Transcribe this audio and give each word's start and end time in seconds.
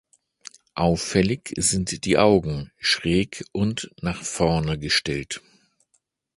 Auffällig 0.73 1.53
sind 1.57 2.05
die 2.05 2.17
Augen: 2.17 2.71
schräg 2.79 3.45
und 3.51 3.91
nach 4.01 4.23
vorne 4.23 4.79
gestellt. 4.79 5.43